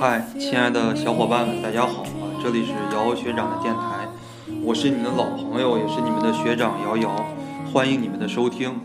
[0.00, 2.30] 嗨，亲爱的小伙伴们，大家好啊！
[2.40, 4.06] 这里是瑶学长的电台，
[4.62, 7.10] 我是你们的老朋友，也是你们的学长瑶瑶，
[7.72, 8.80] 欢迎你们的收听。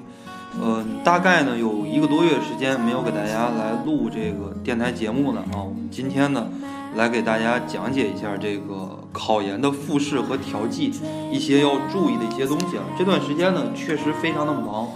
[0.59, 5.61] 嗯，大概呢有一个多月时间没有给大家来录这个电台节目了啊。
[5.61, 6.47] 我们今天呢
[6.95, 10.91] 来给大家讲解一下这个考研的复试和调剂
[11.31, 12.83] 一些要注意的一些东西啊。
[12.97, 14.87] 这段时间呢确实非常的忙。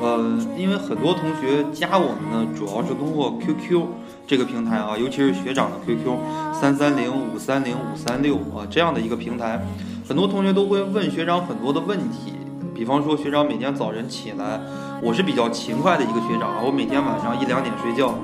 [0.00, 3.82] 呃，因为很多同学加我们呢，主要是通过 QQ
[4.26, 6.16] 这个平台啊，尤其是学长的 QQ
[6.52, 9.60] 三三零五三零五三六啊这样的一个平台，
[10.08, 12.32] 很多同学都会问学长很多的问题，
[12.74, 14.60] 比方说学长每天早晨起来，
[15.02, 18.14] 我是比较勤快的一个学长啊，我每天晚上一两点睡觉，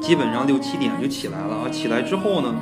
[0.00, 2.54] 基本上六七点就起来了啊，起来之后呢，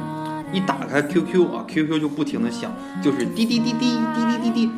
[0.52, 4.70] 一打开 QQ 啊，QQ 就不停的响，就是滴滴滴滴滴滴滴滴。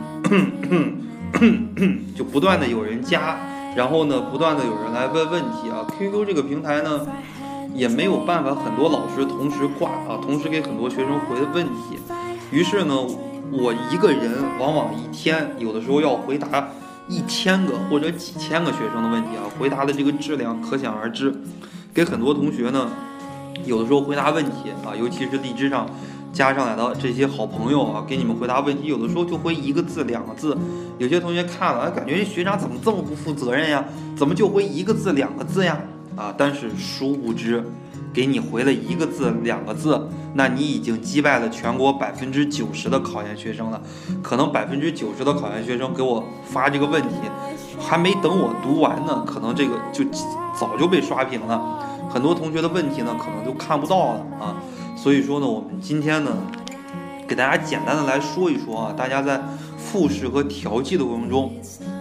[2.16, 3.36] 就不断的有人加，
[3.76, 5.84] 然后呢，不断的有人来问问题啊。
[5.98, 7.00] QQ 这个平台呢，
[7.74, 11.98] 也没有办法很多老师同时挂啊，同时给很多学生回问题。
[12.50, 12.94] 于是呢，
[13.50, 16.68] 我一个人往往一天有的时候要回答
[17.08, 21.34] 一千个或者几千个学生的问题啊，回答的这个质量可想而知。
[21.92, 22.88] 给很多同学呢，
[23.64, 25.86] 有的时候回答问题啊，尤其是荔枝上。
[26.32, 30.58] 加上来的这些好朋友啊，给你们回答问题，有的时候就回一个字、两个字。
[30.98, 33.84] 有些同学看了，感觉这学长怎么这么不负责任呀？
[34.16, 35.80] 怎么就回一个字、两个字呀？
[36.16, 36.34] 啊！
[36.36, 37.64] 但是殊不知，
[38.12, 43.80] 给你回了一个字、两个字，那你已经击败了全国百分之九十的考研学生了。
[44.22, 47.14] 可能百分之九十的考研学生给我发这个问题，
[47.80, 50.04] 还没等我读完呢，可能这个就
[50.58, 51.80] 早就被刷屏了。
[52.08, 54.56] 很多同学的问题呢，可能就看不到了啊。
[54.96, 56.30] 所以说呢，我们今天呢，
[57.26, 59.40] 给大家简单的来说一说啊，大家在
[59.76, 61.52] 复试和调剂的过程中，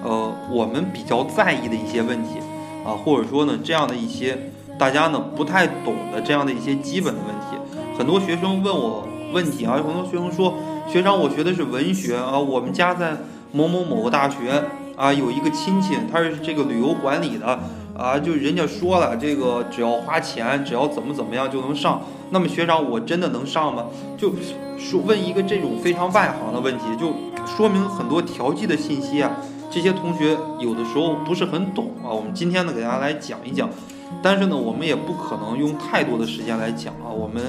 [0.03, 2.39] 呃，我们比较在意的一些问题
[2.85, 7.57] 啊，或者说呢，这样的一些大家呢不太懂的这样的一些基本的问题。
[7.97, 10.55] 很多学生问我问题啊，有很多学生说，
[10.87, 13.17] 学长，我学的是文学啊，我们家在
[13.51, 14.63] 某某某个大学
[14.95, 17.59] 啊，有一个亲戚，他是这个旅游管理的。
[17.95, 22.01] 啊，就人家说了，这个只要花钱，只要怎么怎么样就能上。
[22.31, 23.85] 那么学长，我真的能上吗？
[24.17, 24.31] 就
[24.79, 27.13] 说问一个这种非常外行的问题，就
[27.45, 29.29] 说明很多调剂的信息啊，
[29.73, 32.13] 这些同学有的时候不是很懂啊。
[32.13, 33.67] 我们今天呢，给大家来讲一讲，
[34.21, 37.43] 但是呢，我们也不可能用太多的时间来讲啊，我们。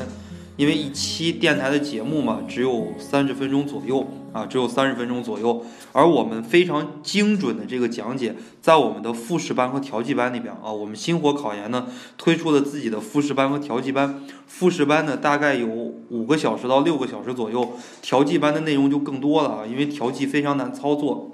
[0.56, 5.60] 因为一期电台的节目嘛，只有三十分钟左右啊，只有三十分钟左右。
[5.90, 14.22] 而我们非常精准的这个讲解，在我们的复试班和调剂班里边啊，我们星火考研呢推出了自己的复试班和调剂班。
[14.46, 21.32] 复试班呢大概有五个小时到六个小时左右，调剂班的内容就更多了啊，因为调剂非常难操作。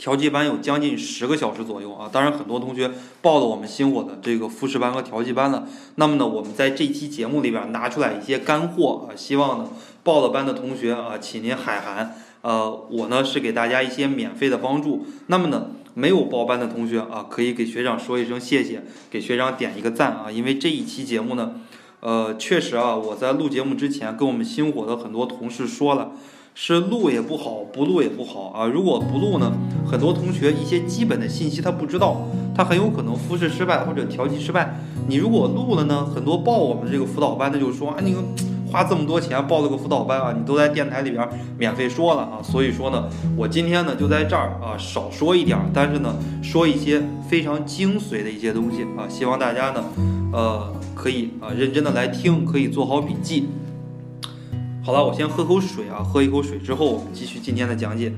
[0.00, 2.90] 调剂班有将近十个小时左右啊，当然很多同学
[3.20, 5.68] 报了我们星火的这个复试班和调剂班了。
[5.96, 9.68] 那么呢，我们在这期节目里边拿出来一些干货啊，希望呢
[10.02, 12.16] 报了班的同学啊，请您海涵。
[12.40, 15.04] 呃，我呢是给大家一些免费的帮助。
[15.26, 21.56] 那么呢，没有报班的同学啊，可以给学长说一声谢谢，给学长点一个赞啊，因为这一期节目呢，
[22.00, 26.12] 呃，确实啊，我在录节目之前跟我们星火的很多同事说了。
[26.54, 28.66] 是录也不好，不录也不好啊！
[28.66, 29.52] 如果不录呢，
[29.86, 32.20] 很多同学一些基本的信息他不知道，
[32.54, 34.76] 他很有可能复试失败或者调剂失败。
[35.08, 38.14] 你如果录了呢，很多报我们这个辅导班的就说啊，你
[38.70, 42.42] 花这么多钱报了个辅导班啊，你都在电台里边免费说了啊。
[42.42, 49.82] 所以说呢，我今天呢就在这儿啊少说一点，但是呢说一些非常精髓的一些东西啊，希望大家呢
[50.32, 53.48] 呃可以啊认真的来听，可以做好笔记。
[54.90, 58.12] 好了，我先喝口水啊，喝一口水之后，我们继续今天的讲解。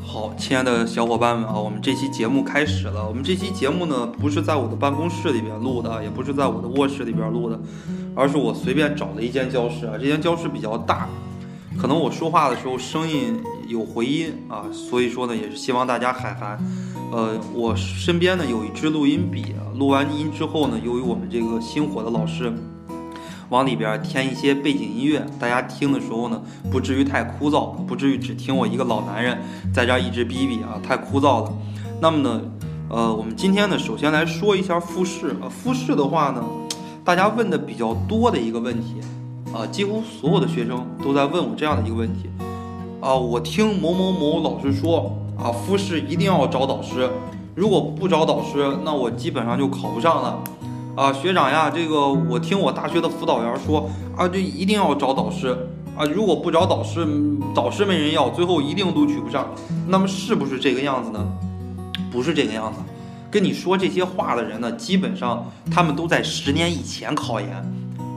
[0.00, 3.08] 好，亲爱的小伙伴们啊，我们这期节目开始了。
[3.08, 7.58] 我们这期节目呢，不是在我的办公室里边录的，也不是在我的卧室里边录的，
[8.14, 9.94] 而是我随便找的一间教室啊。
[9.98, 11.08] 这间教室比较大，
[11.76, 16.56] 可能我说话的时候声音有回音啊，所以说呢，也是希望大家海涵。
[17.10, 22.52] 呃，我身边呢有一支录音笔，录完音之后呢，由于我们这个星火的老师
[23.48, 29.38] 往里边添一些背景音乐，大家听的时候呢，不至于太枯燥，不至于只听我一个老男人
[29.72, 31.52] 在这儿一直哔哔啊，太枯燥了。
[31.98, 32.42] 那么呢，
[32.90, 36.44] 呃，我们今天呢，首先来说一下复试啊，复试的话呢，
[37.02, 38.96] 大家问的比较多的一个问题
[39.54, 42.28] 啊，几乎所有的学生都在问我这样的一个问题
[43.00, 45.10] 啊，我听某某某老师说。
[45.38, 47.08] 啊，复试一定要找导师，
[47.54, 50.38] 如果不找导师，那我基本上就考不上了。
[50.96, 55.56] 啊，学长呀，这个我听我大学的辅导员说，啊，这一定要找导师
[55.96, 57.06] 啊，如果不找导师，
[57.54, 59.46] 导师没人要，最后一定录取不上。
[59.86, 61.24] 那么是不是这个样子呢？
[62.10, 62.80] 不是这个样子。
[63.30, 67.48] 跟你说这些话的人呢，基本上他们都在十年以前考研，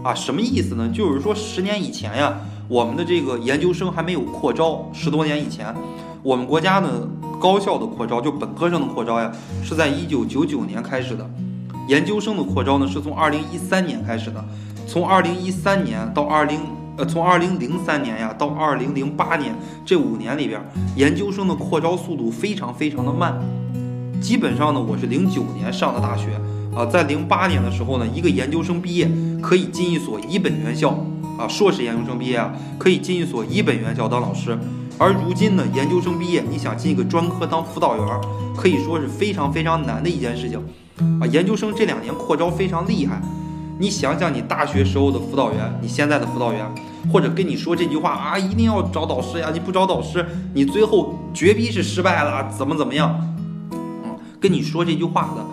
[0.04, 0.90] 啊，什么意思呢？
[0.90, 5.76] 就是说十年以前呀，我们的这个研究生还没有扩招，十多年以前，
[6.24, 7.08] 我们国家呢
[7.40, 9.32] 高校的扩招，就本科生的扩招呀，
[9.64, 11.28] 是在一九九九年开始的，
[11.88, 14.46] 研究生的扩招呢是从二零一三年开始的，
[14.86, 16.60] 从二零一三年到二零
[16.98, 20.62] 呃从二零零三年呀到二零零八年这五年里边，
[20.96, 23.34] 研究生的扩招速度非常非常的慢。
[24.22, 26.40] 基本上呢，我是零九年上的大学
[26.76, 29.10] 啊，在零八年的时候呢，一个研究生毕业
[29.42, 30.90] 可以进一所一本院校
[31.40, 34.56] 啊，硕士研究生毕业啊，可以进一所一本院校当老师。
[35.02, 38.06] 而如今呢，研究生毕业你想进一个专科当辅导员，
[38.56, 40.64] 可以说是非常非常难的一件事情
[41.20, 41.26] 啊。
[41.26, 43.20] 研究生这两年扩招非常厉害，
[43.80, 46.64] 你想想你大学时候的辅导员，你现在的辅导员，
[47.12, 53.20] 或者跟你说这句话啊，一定要找导师呀，你不找导师，你最后绝逼是失败了，怎么怎么样？
[53.72, 55.44] 嗯跟你说这句话的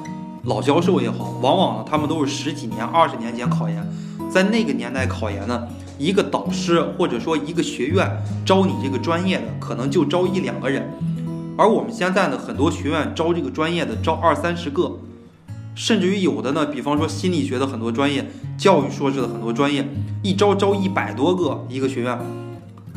[0.44, 3.82] 老教授也好，往往呢，他们都是十几年、二十年前考研，
[4.30, 5.66] 在那个年代考研呢，
[5.98, 8.08] 一个导师或者说一个学院
[8.46, 10.88] 招你这个专业的，可能就招一两个人，
[11.56, 14.98] 而我们现在呢，很多学院招这个专业的招二三十个，
[15.74, 18.24] 甚至于有的呢，比方说心理学的很多专业，
[18.56, 19.86] 教育硕士的很多专业，
[20.22, 22.18] 一招招一百多个一个学院，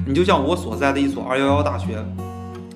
[0.05, 2.03] 你就像我所在的一所二幺幺大学，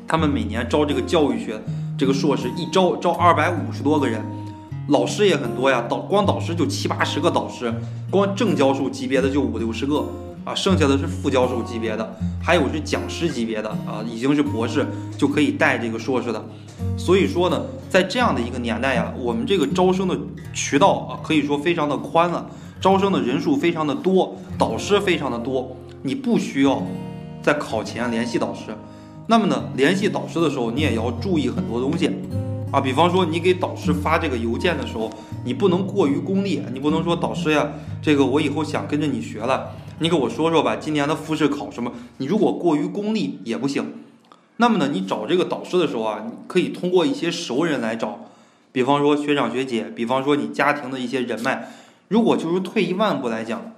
[0.07, 1.61] 他们每年招这个教育学。
[1.97, 4.21] 这个硕士一招招二百五十多个人，
[4.87, 7.73] 老师也很多呀，导光导师就七八十个导师，
[8.11, 10.05] 光正教授级别的就五六十个
[10.43, 14.85] 啊，剩下的是副教授级别的，还有是讲师级别的啊，已经是博士
[15.17, 16.45] 就可以带这个硕士的。
[16.97, 20.15] 所以说呢，在这样的一个年代呀，我们这个招生的
[20.53, 22.45] 渠道啊，可以说非常的宽了，
[22.79, 26.83] 招生的人数非常的多，导师非常的多，你不需要
[27.41, 28.75] 在考前联系导师。
[29.27, 32.11] 那么呢，联系导师的时候，你也要注意很多东西，
[32.75, 35.09] 啊，比方说你给导师发这个邮件的时候，
[35.45, 41.93] 你不能过于功利，你不能说导师呀，这个我以后想跟着你学了，你给我说说吧，今年的复试考什么？
[42.17, 43.93] 你如果过于功利也不行。
[44.57, 48.25] 那么呢，你找这个导师的时候啊，你可以通过一些熟人来找，
[48.73, 51.69] 比方说学长学姐，比方说你家庭的一些人脉。
[52.09, 53.71] 如果就是退一万步来讲，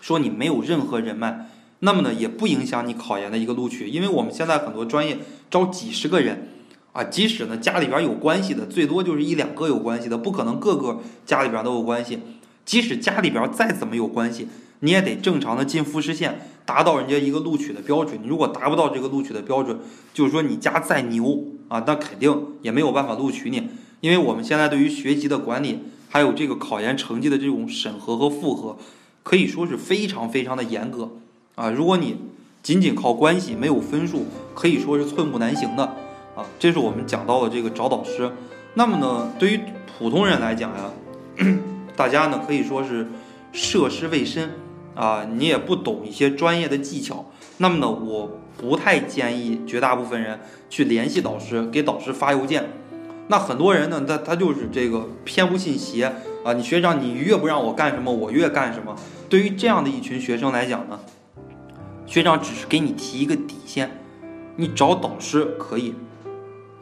[0.00, 1.50] 说你没有任何人脉。
[1.80, 5.18] 那么呢，也不影响你考研的一个录取，因为我们现在很多专业
[5.50, 6.48] 招几十个人，
[6.94, 12.20] 啊，即使呢家里边有关系的，最多就是一两个有关系的，不可能个个家里边都有关系。
[12.64, 14.48] 即使家里边再怎么有关系，
[14.78, 18.20] 你也得正常的进复试线，达到人家一个录取的标准。
[18.22, 19.78] 你如果达不到这个录取的标准，
[20.14, 23.68] 就是说你家再牛啊，那肯定也没有办法录取你。
[24.00, 28.76] 因为我们现在对于学籍的管理，还有这个考研成绩的这种审核和复核，
[29.24, 31.10] 可以说是非常非常的严格。
[31.56, 32.16] 啊，如果你
[32.62, 35.96] 仅仅靠关系没有分数，可以说是寸步难行的
[36.34, 36.44] 啊。
[36.58, 38.30] 这是我们讲到的这个找导师。
[38.74, 39.60] 那么呢，对于
[39.98, 40.90] 普通人来讲呀，
[41.96, 43.06] 大家呢可以说是
[43.52, 44.50] 涉世未深
[44.94, 47.24] 啊，你也不懂一些专业的技巧。
[47.58, 52.68] 那么呢，我不太建议绝大部分人去联系导师，给导师发邮件。
[53.28, 56.12] 那很多人呢，他他就是这个偏不信邪
[56.44, 56.52] 啊。
[56.52, 58.94] 你学长，你越不让我干什么，我越干什么。
[59.28, 60.98] 对于这样的一群学生来讲呢？
[62.06, 63.90] 学长只是给你提一个底线，
[64.56, 65.94] 你找导师可以，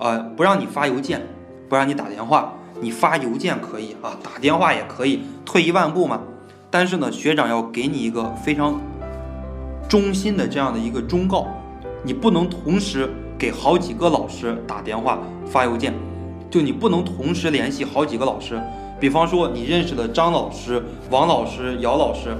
[0.02, 1.22] 呃，不让你发邮件，
[1.68, 6.20] 不让你打电话，你发邮件可以啊，打电话也可以，退一万步嘛。
[6.72, 8.80] 但是呢，学长要给你一个非常
[9.88, 11.46] 衷心的这样的一个忠告，
[12.02, 15.94] 你不能同时给好几个老师打电话发邮件，
[16.50, 18.60] 就你不能同时联系好几个老师。
[18.98, 22.36] 比方说你认识的张老师、王老师、姚老师，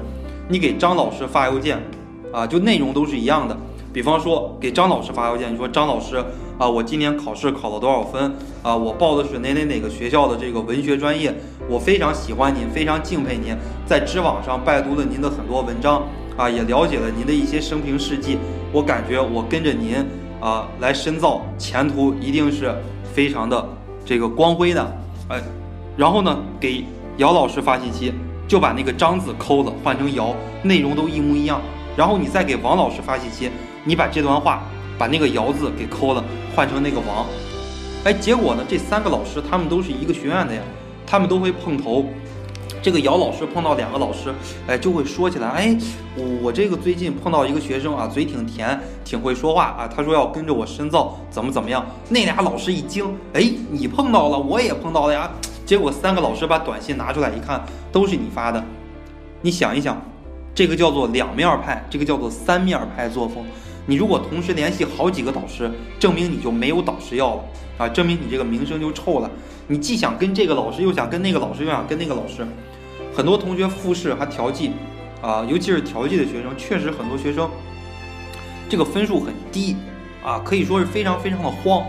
[0.49, 1.81] 你给张老师发邮件。
[2.33, 3.54] 啊，就内容都是一样的。
[3.92, 6.25] 比方说，给张老师发邮件，你说张老师
[6.62, 8.76] 啊，我今年考试考了多少分啊？
[8.76, 11.35] 我报的是哪哪哪个学校的这个文学专业，
[11.69, 16.04] 我非常喜欢您，非常敬佩您，在知网上拜读了您的很多文章
[16.37, 18.38] 啊，也了解了您的一些生平事迹。
[18.73, 19.97] 我感觉我跟着您
[20.40, 22.73] 啊来深造，前途一定是
[23.12, 23.69] 非常的
[24.04, 24.97] 这个光辉的。
[25.31, 25.42] 哎，
[25.97, 26.85] 然后呢，给
[27.16, 28.14] 姚老师发信息，
[28.47, 31.61] 就把那个张字抠了，换成姚，内容都一模一样。
[31.97, 33.50] 然后你再给王老师发信息，
[33.83, 34.62] 你把这段话，
[34.99, 37.27] 把那个姚字给抠了，换成那个王，
[38.05, 40.63] 哎，结果呢，这三个老师他们都是一个学院的呀，
[41.07, 42.07] 他们都会碰头。
[42.81, 44.35] 这个姚老师碰到两个老师，
[44.67, 45.79] 哎，就会说起来，哎，
[46.43, 51.87] 我这个最近碰到一个学生啊，嘴挺甜，挺会说话啊，他说要跟着我深造，怎么怎么样？
[52.09, 55.31] 那俩老师一惊，哎，你碰到了，我也碰到了呀。
[55.65, 58.63] 结果三个老师把短信拿出来一看，都是你发的，
[59.43, 59.97] 你想一想。
[60.55, 63.45] 这个叫做两面派，这个叫做三面派作风。
[63.87, 67.45] 你如果同时联系好几个导师，证明你就没有导师要了
[67.79, 69.31] 啊，证明你这个名声就臭了。
[69.67, 72.47] 你既想跟这个老师，又想跟那个老师，又想跟那个老师。
[73.15, 74.71] 很多同学复试还调剂，
[75.21, 77.51] 啊，尤其是调剂的学生，确实很多学生
[78.69, 79.77] 这个分数很低，
[80.23, 81.85] 啊，可以说是非常非常的慌。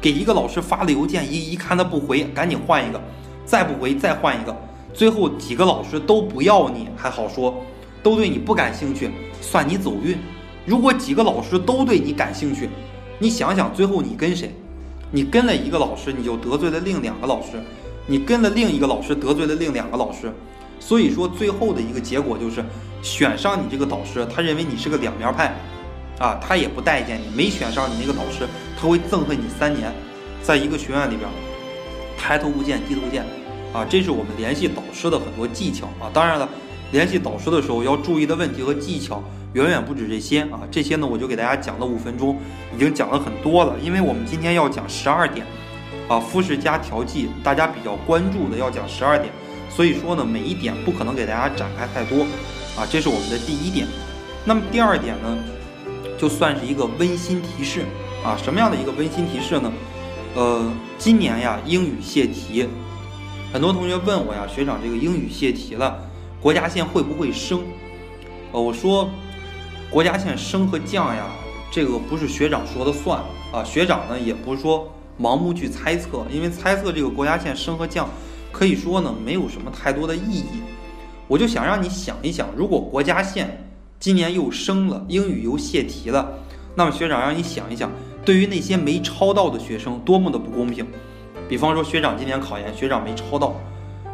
[0.00, 3.00] 给一个老师发了邮件，一一看他不回，赶紧换一个，
[3.44, 4.56] 再不回再换一个，
[4.92, 7.62] 最后几个老师都不要你还好说，
[8.02, 9.10] 都对你不感兴趣，
[9.40, 10.16] 算你走运。
[10.66, 12.68] 如果几个老师都对你感兴趣，
[13.18, 14.54] 你想想最后你跟谁？
[15.10, 17.58] 你跟了一个老师，你就得罪了另两个老师；
[18.06, 20.32] 你跟了另一个老师，得罪了另两个老师。
[20.80, 22.64] 所以说，最后的一个结果就是，
[23.00, 25.54] 选上你这个导师，他认为你是个两面派，
[26.18, 28.46] 啊，他也不待见你；没选上你那个导师，
[28.78, 29.92] 他会憎恨你三年。
[30.42, 31.28] 在一个学院里边，
[32.18, 33.24] 抬头不见低头见，
[33.72, 36.10] 啊，这是我们联系导师的很多技巧啊。
[36.12, 36.48] 当然了，
[36.94, 39.20] 联系导师的时候要注意的问题和技巧
[39.54, 40.60] 远远不止这些啊。
[40.70, 42.38] 这些呢，我就给大家讲了五分钟，
[42.72, 43.74] 已经讲了很多了。
[43.82, 45.44] 因为我们今天要讲十二点，
[46.06, 49.32] 啊，复试加调剂，大家比较关注的要讲十二点。
[49.68, 52.22] 所以说呢，每一点不可能给大家展开太多，
[52.76, 53.88] 啊，这是我们的第一点。
[54.44, 55.36] 那么第二点呢，
[56.16, 57.80] 就算是一个温馨提示
[58.24, 59.72] 啊，什么样的一个温馨提示呢？
[60.36, 62.68] 呃，今年呀，英语泄题，
[63.52, 65.98] 很多同学问我呀，学长这个英语泄题了，
[66.44, 67.62] 国家线会不会升？
[68.52, 69.08] 呃，我说，
[69.88, 71.24] 国家线升和降呀，
[71.70, 73.18] 这个不是学长说的算
[73.50, 78.06] 啊，学长呢也不是说盲目去猜测，因为猜测这个国家线升和降。
[78.52, 80.60] 可以说呢，没有什么太多的意义。
[81.28, 83.66] 我就想让你想一想，如果国家线
[83.98, 86.30] 今年又升了，英语又泄题了，
[86.74, 87.90] 那么学长让你想一想，
[88.22, 90.86] 对于那些没抄到的学生，多么的不公平。
[91.48, 93.54] 比方说，学长今年考研，学长没抄到，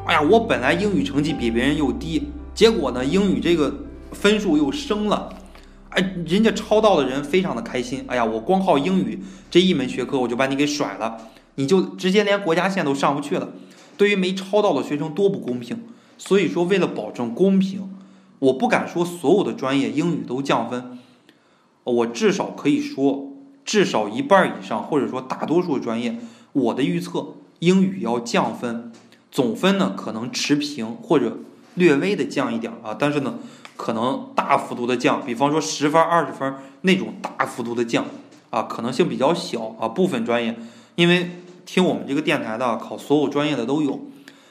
[0.06, 3.72] 哎呀，我本来英语成绩比别人又低，结果呢，英语这个
[4.12, 5.32] 分数又升了，
[5.90, 11.18] 哎，人家抄到的人非常的开心，哎呀，我光靠英语这一门学科，我就把你给甩了，
[11.54, 13.50] 你就直接连国家线都上不去了。
[13.96, 15.82] 对于没抄到的学生多不公平，
[16.18, 17.88] 所以说为了保证公平，
[18.38, 20.98] 我不敢说所有的专业英语都降分，
[21.84, 23.32] 我至少可以说
[23.64, 26.18] 至少一半以上，或者说大多数专业，
[26.52, 28.90] 我的预测英语要降分，
[29.30, 31.38] 总分呢可能持平或者
[31.74, 33.38] 略微的降一点啊，但是呢
[33.76, 38.04] 可能大幅度的降，比方说十分二十分那种大幅度的降
[38.50, 40.56] 啊，可能性比较小啊，部分专业
[40.94, 41.30] 因为。
[41.66, 44.00] 听我们这个电台的考所有专业的都有，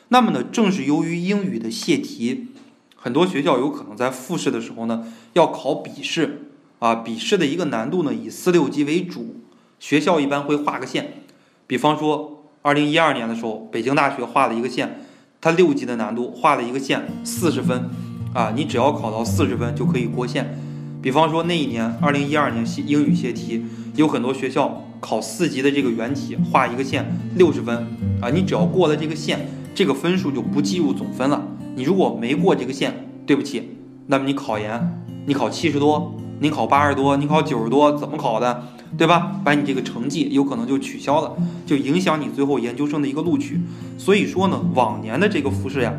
[0.08, 2.48] 那么呢，正是由于英语的泄题，
[2.96, 9.36] 很多学校有可能在复试的时候呢要考笔试啊，笔试的一个难度呢以四六级为主，
[9.82, 11.24] 学校一般会画个线，
[11.68, 15.02] 比方说二零一二年的时候，北京大学画了一个线，
[15.40, 17.90] 它六级的难度画了一个线四十分
[18.34, 20.60] 啊，你只要考到四十分就可以过线。
[21.02, 24.84] 比方说那一年二零一二年泄英语泄题，有很多学校。
[25.02, 27.88] 考四级的这个原题画一个线六十分
[28.22, 31.42] 啊，你只要过了这个线，这个分数就不计入总分了。
[31.74, 32.94] 你如果没过这个线，
[33.26, 38.62] 对不起，那么你考研，你考七十多，你考八十多，你考九十多，怎么考的，
[38.98, 39.40] 对吧？
[39.44, 43.60] 把你这个成绩有可能就取消了，就影响你最后研究生的一个录取。
[43.98, 45.94] 所以说呢，往年的这个复试呀，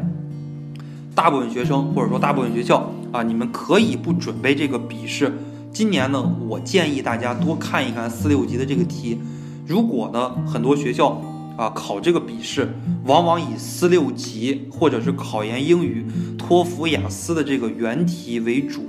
[1.15, 5.33] 大部分学生或者说大部分学校啊，你们可以不准备这个笔试。
[5.73, 9.19] 今年呢，我建议大家多看一看四六级的这个题。
[9.67, 11.23] 如果呢，很多学校
[11.57, 12.69] 啊考这个笔试，
[13.05, 16.05] 往往以四六级或者是考研英语、
[16.37, 18.85] 托福、雅思的这个原题为主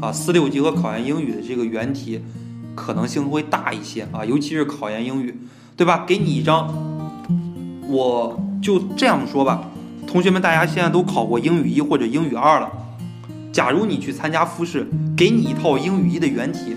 [0.00, 0.10] 啊。
[0.10, 2.20] 四六级和考研英语的这个原题
[2.74, 5.38] 可能性会大一些啊，尤其是考研英语，
[5.76, 6.04] 对吧？
[6.06, 6.72] 给你一张，
[7.88, 9.68] 我就这样说吧，
[10.06, 12.70] 同学们，大家现在都考过英语一或者英语二了。
[13.52, 16.76] 假如你去参加复试，给你一套英语一的原题，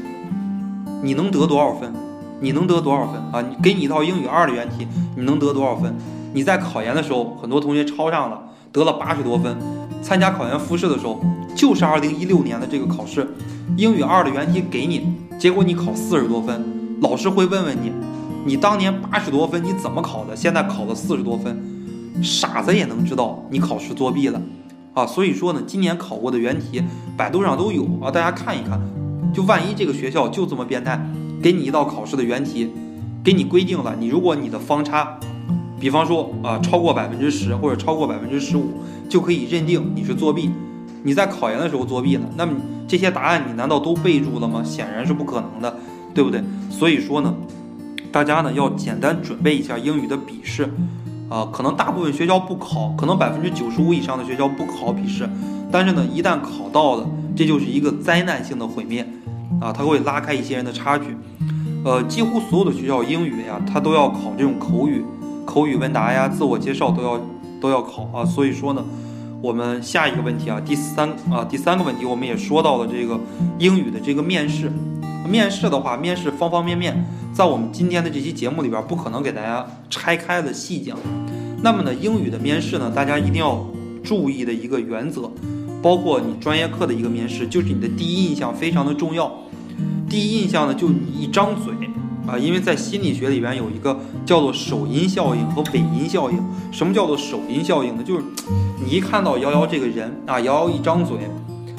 [1.01, 1.91] 你能得多少分？
[2.39, 3.41] 你能得多少分啊？
[3.41, 5.95] 你给你一套英语二的原题，你能得多少分？
[6.33, 8.39] 你在考研的时候，很多同学抄上了，
[8.71, 9.57] 得了八十多分。
[10.03, 11.19] 参加考研复试的时候，
[11.55, 13.27] 就是二零一六年的这个考试，
[13.75, 16.63] 英语二的原题给你，结果你考四十多分，
[17.01, 17.91] 老师会问问你，
[18.45, 20.35] 你当年八十多分你怎么考的？
[20.35, 21.59] 现在考了四十多分，
[22.23, 24.41] 傻子也能知道你考试作弊了。
[24.93, 26.81] 啊，所以说呢，今年考过的原题，
[27.15, 28.79] 百度上都有啊，大家看一看。
[29.33, 30.99] 就万一这个学校就这么变态，
[31.43, 32.71] 给你一道考试的原题，
[33.23, 35.19] 给你规定了，你如果你的方差，
[35.79, 38.71] 比方说啊超过百分之十或者超过百分之十五，
[39.07, 40.49] 就可以认定你是作弊。
[41.03, 42.53] 你在考研的时候作弊了，那么
[42.87, 44.63] 这些答案你难道都备注了吗？
[44.63, 45.77] 显然是不可能的，
[46.13, 46.43] 对不对？
[46.69, 47.33] 所以说呢，
[48.11, 50.69] 大家呢要简单准备一下英语的笔试。
[51.29, 55.29] 啊，可能大部分学校不考，可能百分之九十五以上的学校不考笔试，
[55.69, 59.05] 但是呢，一旦考到了，这就是一个灾难性的毁灭。
[59.59, 61.17] 啊，它会拉开一些人的差距。
[61.83, 65.03] 呃，几乎所有的学校英语呀，它都要考这种口语、
[65.45, 67.19] 口语问答呀、自我介绍都要
[67.59, 68.23] 都要考啊。
[68.23, 68.81] 所以说呢，
[69.41, 73.19] 我们下一个问题啊，第三啊第三个问题，我们也说到了这个
[73.59, 74.71] 英语的这个面试。
[75.29, 80.97] 面试的话，面试方方面面，在我们今天的这期节目里边，不可能给大家拆开的细讲。
[81.61, 83.67] 那么呢，英语的面试呢，大家一定要
[84.03, 85.29] 注意的一个原则，
[85.81, 89.29] 包括你专业课的一个面试，就是你的第一印象非常的重要。
[90.09, 91.73] 第一印象呢，就你一张嘴
[92.27, 96.37] 啊，因为在心理学里边有一个叫做首因效应和尾音效应。
[96.71, 98.03] 什么叫做首因效应呢？
[98.03, 98.23] 就是
[98.83, 101.17] 你一看到瑶瑶这个人啊，瑶瑶一张嘴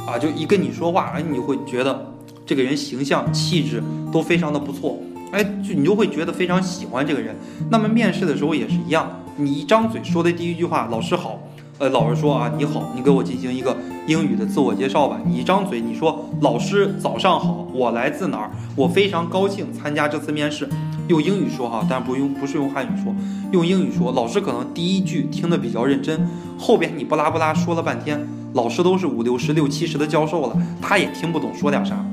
[0.07, 2.15] 啊，就一跟你说话，哎，你就会觉得
[2.47, 4.99] 这个人形象气质都非常的不错，
[5.33, 7.37] 哎，就你就会觉得非常喜欢这个人。
[7.71, 9.21] 那么面试的时候也是一样。
[9.37, 11.39] 你一张嘴说的第一句话，老师好，
[11.79, 13.77] 呃，老师说啊，你好，你给我进行一个
[14.09, 15.21] 英语的自我介绍吧。
[15.25, 20.69] 你一张嘴，你说老师早上好，我来自哪儿，我非常高兴参加这次面试。
[21.07, 23.15] 用英语说哈，但不用，不是用汉语说，
[23.53, 24.11] 用英语说。
[24.11, 32.05] 老师可能第一句听得比较认真，后边你不拉不拉说了半天，老师都是五六十、六七十的教授了，他也听不懂说点啥。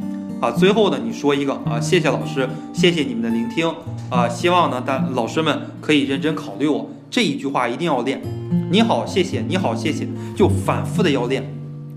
[0.42, 3.68] 啊，最后呢，你说一个啊，谢谢老师，谢谢你们的聆听
[4.12, 6.88] 啊，希望呢，大老师们可以认真考虑我。
[7.16, 8.22] 这一句话一定要练，
[8.70, 10.06] 你好，谢谢，你好，谢谢，
[10.36, 11.42] 就反复的要练，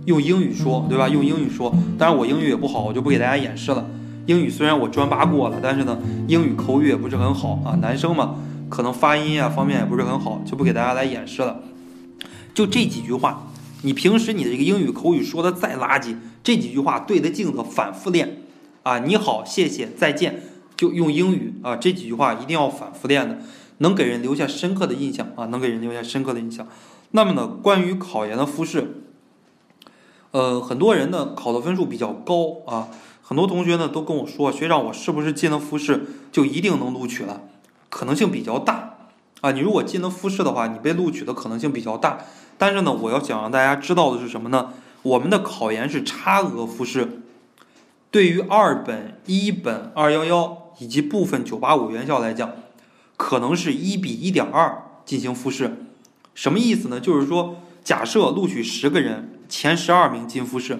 [0.04, 1.08] 用英语说，对吧？
[1.08, 3.84] 用英语说，当然我英语也不好，我就不给大家演示了。
[4.26, 5.98] 英语虽然我专八过了，但是呢，
[6.28, 7.74] 英语口语也不是很好啊。
[7.82, 8.36] 男生嘛，
[8.68, 11.62] 可能发音啊方面也不是很好，就不给大家来演示了。
[12.54, 13.50] 就这几句话，
[13.82, 18.36] 你平时你的这个英语口语说的再垃圾，这几句话对着镜子反复练
[18.84, 19.00] 啊。
[19.00, 20.40] 你好，谢谢，再见，
[20.76, 23.40] 就用英语啊，这几句话一定要反复练的。
[23.78, 26.66] 能给人留下深刻的印象啊，能给人留下深刻的印象。
[27.12, 29.02] 那么呢，关于考研的复试，
[30.32, 32.88] 呃，很多人呢考的分数比较高啊，
[33.22, 37.42] 很多同学呢都跟我说，学长，我是不是进了复试就一定能录取了？
[37.88, 38.96] 可能性比较大
[39.40, 39.52] 啊。
[39.52, 42.18] 你如果进了复试的话，你被录取的可能性比较大。
[42.58, 44.74] 但是呢，我要想让大家知道的是什么呢？
[45.02, 47.22] 我们的考研是差额复试，
[48.10, 52.50] 对于二本、一本、二幺幺以及部分九八五院校来讲。
[53.18, 55.84] 可能是一比一点二进行复试，
[56.34, 57.00] 什么意思呢？
[57.00, 60.78] 就是说，假设录取十个人，前十二名进复试。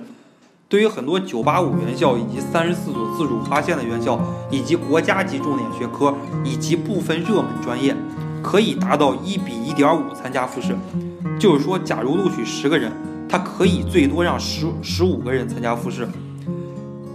[0.68, 4.18] 对于很多九八五院校以及三十四所自主划线的院校，
[4.51, 7.96] 以及国家级重点学科以及部分热门专业，
[8.42, 10.77] 可以达到一比一点五参加复试。
[11.40, 12.92] 就是说，假如录取十个人，
[13.29, 16.09] 他可以最多让十十五个人参加复试。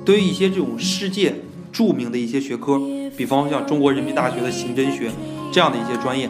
[0.04, 2.82] 对于一些这种世界著名的一些学科。
[3.16, 5.12] 比方像中国人民大学的刑侦学
[5.52, 6.28] 这样的一些专业，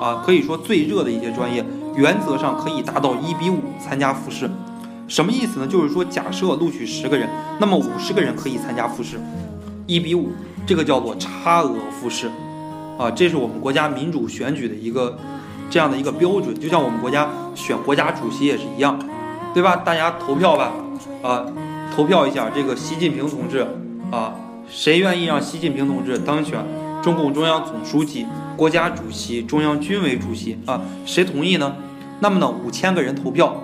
[0.00, 1.64] 啊，可以说最热的一些专业，
[1.96, 4.50] 原则上可以达到一比五参加复试。
[5.08, 5.66] 什么意思呢？
[5.66, 9.18] 就是说，假设录取十个人，那么五十个人可以参加复试，
[9.86, 10.30] 一比五，
[10.66, 12.28] 这个叫做差额复试，
[12.98, 15.16] 啊，这是我们国家民主选举的一个
[15.70, 16.52] 这样的一个标准。
[16.58, 18.98] 就像我们国家选国家主席也是一样，
[19.54, 19.76] 对吧？
[19.76, 20.72] 大家投票吧，
[21.22, 21.46] 啊，
[21.94, 23.66] 投票一下这个习近平同志，
[24.10, 24.34] 啊。
[24.68, 26.58] 谁愿意让习近平同志当选
[27.02, 28.26] 中共中央总书记、
[28.56, 30.80] 国家主席、中央军委主席啊？
[31.04, 31.72] 谁同意呢？
[32.18, 33.54] 那么呢，五千个人投票，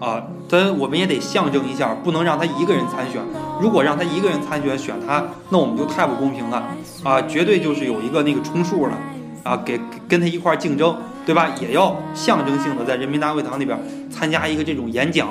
[0.00, 3.22] 啊，咱我们也得象征一下，不能让他一个人参选。
[3.60, 6.64] 如果让他一个人参选选他，那我们就太不公平了
[7.04, 7.22] 啊！
[7.22, 8.98] 绝对就是有一个那个充数了
[9.44, 11.48] 啊，给跟他一块竞争，对吧？
[11.60, 13.78] 也要象征性的在人民大会堂里边
[14.10, 15.28] 参加一个这种演讲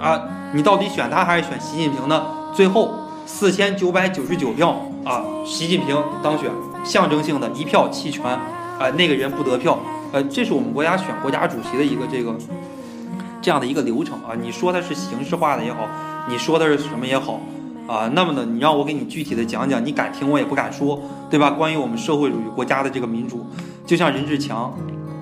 [0.00, 0.20] 啊！
[0.52, 2.26] 你到底选他还是选习近平呢？
[2.52, 3.04] 最后。
[3.28, 4.70] 四千九百九十九票
[5.04, 6.50] 啊，习近平当选，
[6.82, 9.78] 象征性的一票弃权，啊，那个人不得票，
[10.12, 12.34] 呃，这是我们国家选国家主席的一个这个
[13.42, 14.32] 这样的一个流程啊。
[14.40, 15.86] 你说它是形式化的也好，
[16.26, 17.38] 你说的是什么也好
[17.86, 21.50] 啊，那么呢，你让我给你具体的讲讲，你敢听我也不敢说，对吧？
[21.50, 23.46] 关于我们社会主义国家的这个民主，
[23.84, 24.74] 就像任志强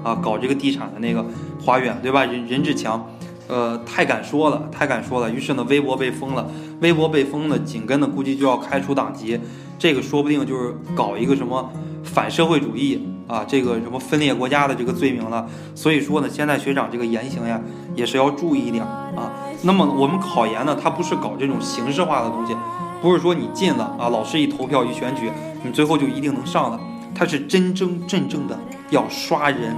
[0.04, 1.26] 啊，搞这个地产的那个
[1.60, 2.24] 花园，对吧？
[2.24, 3.04] 任任志强。
[3.48, 5.30] 呃，太敢说了，太敢说了。
[5.30, 6.48] 于是呢，微博被封了，
[6.80, 9.40] 微博被封呢，紧跟的估计就要开除党籍，
[9.78, 11.70] 这个说不定就是搞一个什么
[12.02, 15.46] 反社会主义啊，这个什么分裂国家的这个罪名了。
[15.74, 17.60] 所以说呢，现在学长这个言行呀，
[17.94, 19.32] 也是要注意一点啊。
[19.62, 22.56] 那么我们考研呢，它不是搞这种形式化的东西，
[23.00, 25.30] 不是说你进了啊，老师一投票一选举，
[25.62, 26.80] 你最后就一定能上了，
[27.14, 28.58] 它是真真正正的
[28.90, 29.74] 要刷人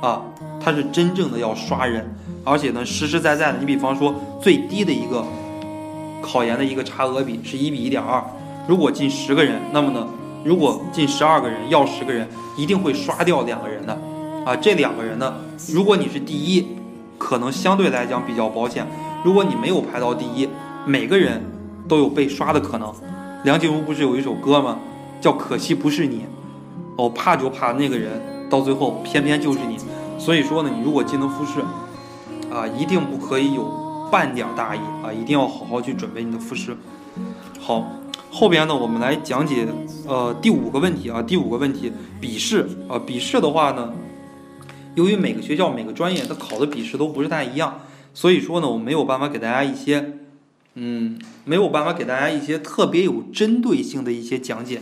[0.00, 0.22] 啊，
[0.62, 2.08] 它是真正的要刷人。
[2.44, 5.24] 而且呢，实实在在的，你比方说最低的一个
[6.22, 8.22] 考研的一个差额比是一比一点二，
[8.66, 10.06] 如果进十个人，那么呢，
[10.42, 13.92] 如果进十二个人要十个人，一定会刷掉两个人的，
[14.46, 15.34] 啊，这两个人呢，
[15.72, 16.66] 如果你是第一，
[17.18, 18.84] 可能相对来讲比较保险；
[19.22, 20.48] 如果你没有排到第一，
[20.86, 21.42] 每个人
[21.86, 22.90] 都有被刷的可能。
[23.44, 24.78] 梁静茹不是有一首歌吗？
[25.20, 26.16] 叫《可惜不是你》。
[26.96, 29.76] 哦，怕就怕那个人到最后偏偏就是你。
[30.20, 31.60] 所以说呢，你如果进了复试，
[32.52, 36.76] 啊，一定不可以有半点大意啊，一定要好好去准备你的复试。
[37.58, 37.90] 好，
[38.30, 39.66] 后边呢，我们来讲解
[40.06, 43.92] 呃第五个问题啊，第五个问题，笔试啊，笔试的话呢，
[44.94, 47.80] 由于每个学校每个专业它考的笔试都不是太一样，
[48.12, 50.18] 所以说呢，我没有办法给大家一些。
[50.74, 54.80] 嗯，没有办法给大家一些特别有针对性的一些讲解。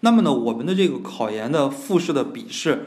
[0.00, 2.86] 那么呢，我们的这个考研的复试的笔试，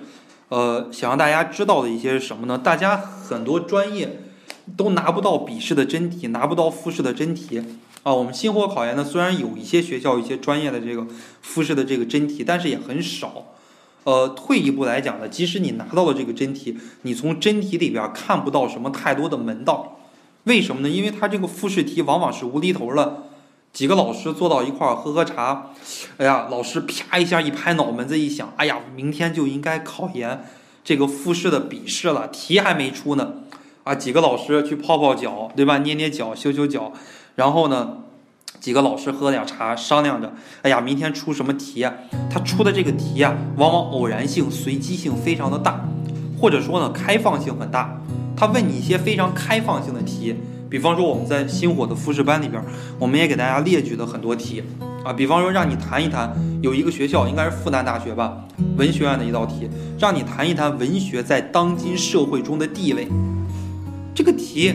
[0.54, 2.60] 呃，想让大家知道的一些是什么呢？
[2.60, 4.20] 大家很多专业
[4.78, 7.60] 都拿不到笔试的真题，拿不到复试的真题
[8.04, 8.14] 啊。
[8.14, 11.08] 我们新火考研呢，虽然有一些学校、一些专业的这个
[11.42, 13.46] 复试的这个真题，但是也很少。
[14.04, 19.98] 呃，退一步来讲呢，即使你拿到了这个真题，你从真题里边看不到什么太多的门道。
[20.44, 20.90] 为什么呢？
[20.90, 23.24] 因为它这个复试题往往是无厘头了，
[23.74, 25.72] 几个老师坐到一块儿喝喝茶，
[26.18, 30.46] 哎呀，老师啪一下一拍脑门子一想，哎呀，明天就应该考研
[30.84, 33.34] 这个复试的笔试了，题还没出呢，
[33.84, 35.80] 啊，几个老师去泡泡脚，对吧？
[35.80, 36.94] 捏捏脚，修修脚，
[37.34, 37.98] 然后呢，
[38.60, 40.32] 几个老师喝点茶，商量着，
[40.62, 41.92] 哎呀，明天出什么题啊？
[42.30, 45.84] 他出的这个题啊，往往偶然性、随机性非常的大，
[46.40, 48.00] 或者说呢，开放性很大。
[48.38, 50.36] 他问你一些非常开放性的题，
[50.74, 52.60] 比方说我们在星火的复试班里边，
[52.98, 54.64] 我们也给大家列举了很多题
[55.06, 58.44] 啊，比方说让你谈一谈，有一个学校应该是复旦大学吧，
[58.76, 63.08] 文学院的一道题，让你谈一谈文学在当今社会中的地位。
[64.16, 64.74] 这个题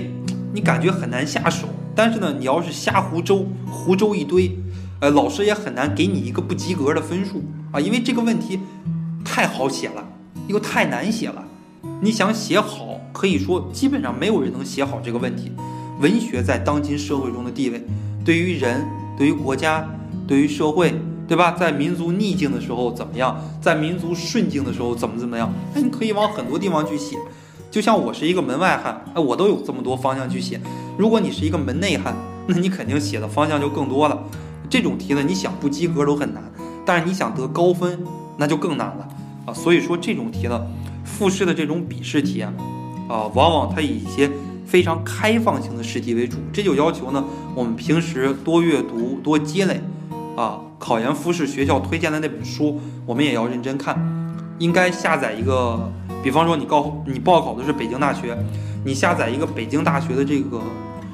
[0.54, 4.56] 你感觉很难下手，但是呢，你要是瞎胡诌，胡诌一堆，
[5.00, 8.60] 呃，老师也很难给你一个不及格的分数啊，因为这个问题
[9.24, 10.06] 太好写了，
[10.46, 11.44] 又太难写了，
[12.00, 13.00] 你想写好。
[13.10, 15.50] 可以说，基本上没有人能写好这个问题。
[16.00, 17.82] 文学在当今社会中的地位，
[18.24, 19.84] 对于人、对于国家、
[20.26, 20.94] 对于社会，
[21.26, 21.52] 对吧？
[21.52, 23.36] 在民族逆境的时候怎么样？
[23.60, 25.52] 在民族顺境的时候怎么怎么样？
[25.74, 27.16] 哎，你可以往很多地方去写。
[27.70, 30.60] 就像我是一个门外汉，哎，我都有这么多方向去写。
[30.96, 34.18] 如果你是一个门内汉，那你肯定写的方向就更多了。
[34.70, 36.42] 这种题呢，你想不及格都很难，
[36.86, 37.98] 但是你想得高分，
[38.36, 39.08] 那就更难了
[39.46, 39.52] 啊。
[39.52, 40.66] 所以说，这种题呢，
[41.04, 42.52] 复试的这种笔试题啊。
[43.08, 44.30] 啊，往往它以一些
[44.68, 49.80] 非常开放型的试题为主，这就要求呢，我们平时多阅读、多积累。
[50.36, 53.98] 啊，考研复试学校推荐的那本书，我们也要认真看。
[54.58, 55.90] 应该下载一个，
[56.22, 58.36] 比方说你高你报考的是北京大学，
[58.84, 60.60] 你下载一个北京大学的这个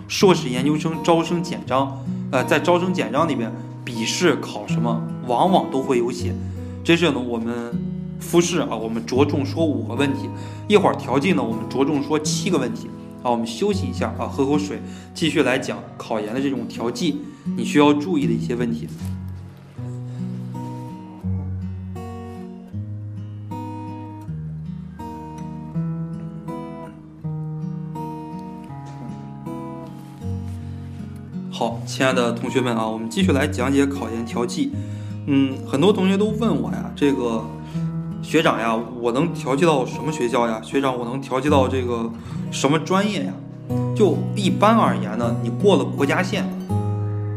[0.08, 1.96] 硕士研究生招生简章。
[2.32, 3.52] 呃，在招生简章里面，
[3.84, 6.34] 笔试考什么，往往都会有写。
[6.82, 7.72] 这是呢，我们。
[8.20, 10.30] 复试啊，我们着重说五个问题，
[10.66, 12.88] 一会儿调剂呢，我们着重说七个问题。
[13.24, 14.82] 好，我们休息一下啊，喝口水，
[15.14, 17.22] 继续来讲考研的这种调剂，
[17.56, 18.86] 你需要注意的一些问题。
[31.50, 34.70] 好，亲爱的同学们啊，我们继续来讲解考研调剂。
[35.26, 37.42] 嗯，很多同学都问我呀，这个。
[38.24, 40.58] 学长呀，我能调剂到什么学校呀？
[40.64, 42.10] 学长，我能调剂到这个
[42.50, 43.32] 什么专业呀？
[43.94, 46.42] 就一般而言呢，你过了国家线，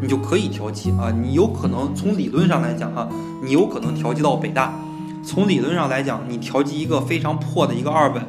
[0.01, 1.11] 你就可以调剂啊。
[1.11, 3.07] 你有可能从理论上来讲哈，
[3.43, 4.73] 你有可能调剂到北大。
[5.25, 8.23] 从理论上来讲，你调剂一个非常破的一个二本，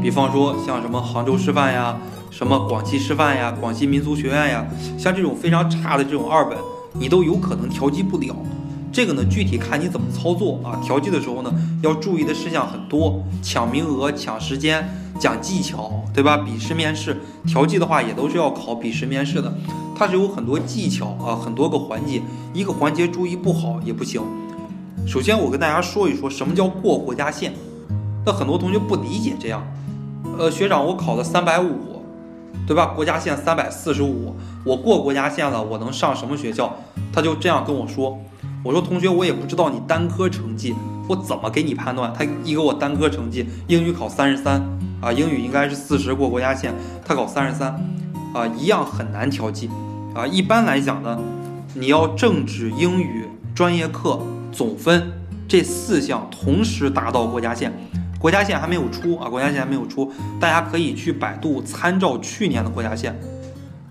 [0.00, 1.98] 比方说像什么杭州师范呀、
[2.30, 4.64] 什么广西师范呀、广西民族学院呀，
[4.96, 6.56] 像这种非常差的这种二本，
[6.92, 8.36] 你都有可能调剂不了。
[8.90, 10.80] 这个呢，具体看你怎么操作啊。
[10.82, 16.36] 调剂的时候呢，要注意的事项很多，抢名额、抢时间、讲技巧，对吧？
[16.38, 19.52] 笔试、面试，调剂的话也都是要考笔试、面试的，
[19.94, 22.22] 它是有很多技巧啊，很多个环节，
[22.54, 24.22] 一个环节注意不好也不行。
[25.06, 27.52] 首先，我跟大家说一说什么叫过国家线。
[28.26, 29.62] 那很多同学不理解这样，
[30.38, 32.02] 呃，学长，我考了三百五，
[32.66, 32.86] 对吧？
[32.86, 36.74] 国家线三百四十五，我过国家线了，我能上什么学校？
[37.12, 38.18] 他就这样跟我说。
[38.68, 40.74] 我说同学，我也不知道你单科成绩，
[41.08, 42.12] 我怎么给你判断？
[42.12, 44.62] 他一给我单科成绩，英语考三十三
[45.00, 47.68] 啊，英语应该是四十过国家线，他考三十三，
[48.34, 49.70] 啊，一样很难调剂
[50.14, 50.26] 啊。
[50.26, 51.18] 一般来讲呢，
[51.72, 54.20] 你要政治、英语专业课
[54.52, 55.12] 总分
[55.48, 57.72] 这四项同时达到国家线，
[58.18, 63.18] 国家线还没有出啊，国家线还没有出，大家可以去百度参照去年的国家线。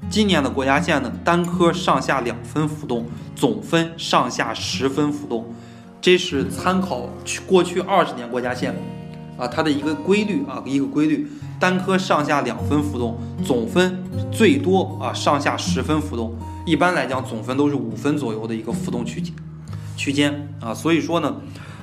[0.10, 5.54] 今年的国家线呢，单科上下两分浮动，总分上下十分浮动，
[6.02, 8.74] 这是参考去过去二十年国家线，
[9.38, 11.28] 啊，它的一个规律啊，一个规律，
[11.60, 16.34] 单科上下两分浮动，总分最多啊上下十分浮动，
[16.66, 19.36] 一般来讲总分都是五分左右的一个浮动区间
[19.98, 20.74] 区间啊。
[20.74, 21.36] 所以说呢，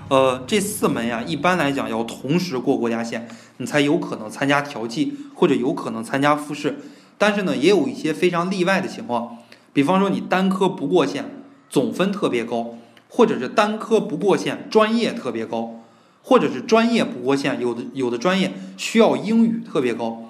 [0.08, 6.78] 呃，这四门呀，一般来讲要同时过国家线，你才有可能参加调剂或者有可能参加复试。
[7.18, 9.38] 但是呢，也有一些非常例外的情况，
[9.72, 11.24] 比方说你单科不过线，
[11.70, 12.74] 总分特别高，
[13.08, 15.80] 或者是单科不过线，专业特别高，
[16.22, 20.22] 或者是专业不过线，有的有的专业需要英语特别高。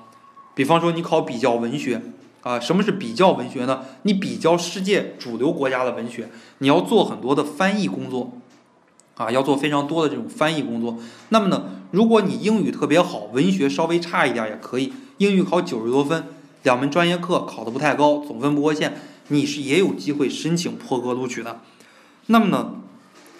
[0.54, 2.00] 比方说你考比较文学
[2.42, 3.80] 啊，什么是比较文学呢？
[4.02, 8.32] 你比较世界主流国家的文学，你要做很多的翻译工作
[9.16, 10.98] 啊，要做非常多的这种翻译工作。
[11.30, 16.24] 那么呢，如果你英语特别好，文学稍微差一点也可以，英语考九十多分。
[16.64, 18.96] 两门专业课考得不太高，总分不过线，
[19.28, 21.60] 你是也有机会申请破格录取的。
[22.26, 22.76] 那么呢，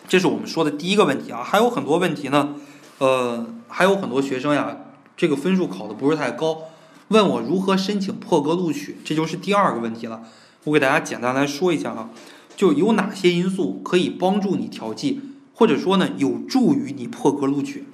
[0.07, 2.55] 这是我们说的第一个问题啊，还有很多问题呢。
[2.99, 4.77] 呃，还有很多学生呀，
[5.17, 6.65] 这个分数考的不是太高，
[7.09, 10.23] 问我如何申请破格录取，这就是第二个问题了。
[10.65, 12.11] 我给大家简单来说一下啊，
[12.55, 15.21] 就有哪些因素可以帮助你调剂，
[15.55, 17.87] 或者说呢，有助于你破格录取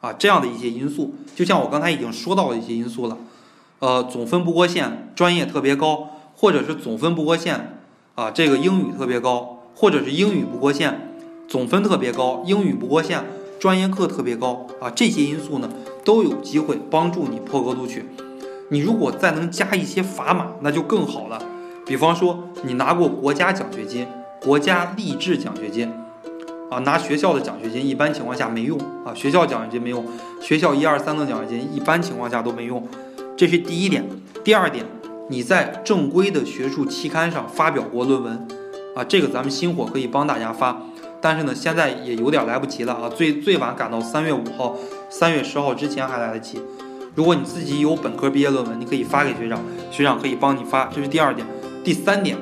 [0.00, 3.18] 啊，这样的一些因素，就像我刚才已经说到的一些因素了。
[3.80, 7.78] 呃，总分不过线，专业特别高，或者是总分不过线，
[8.16, 11.12] 啊，这个英语特别高，或者是英语不过线，
[11.46, 13.24] 总分特别高，英语不过线，
[13.60, 15.70] 专业课特别高，啊，这些因素呢
[16.04, 18.04] 都有机会帮助你破格录取。
[18.70, 21.40] 你如果再能加一些砝码，那就更好了。
[21.86, 24.06] 比方说，你拿过国家奖学金、
[24.42, 25.88] 国家励志奖学金，
[26.68, 30.04] 啊，拿学校的奖学金一般情况下没用，啊，学校奖学金没用，
[30.42, 32.86] 学校一二三等奖学金一般情况下都没用。
[33.38, 34.04] 这是第一点，
[34.42, 34.84] 第二点，
[35.28, 38.48] 你在正规的学术期刊上发表过论文，
[38.96, 40.82] 啊，这个咱们星火可以帮大家发，
[41.20, 44.76] 但是呢，现在也有点来不及了啊，最最晚赶到三月五号、
[45.08, 46.60] 三月十号之前还来得及。
[47.14, 49.60] 如果你自己有本科毕业论文，你可以发给学长，
[49.92, 50.86] 学长可以帮你发。
[50.86, 51.46] 这是第二点，
[51.84, 52.36] 第三点，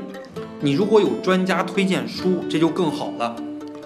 [0.63, 3.37] 你如果有专家推荐书，这就更好了。